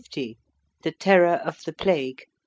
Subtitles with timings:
[0.81, 2.23] THE TERROR OF THE PLAGUE.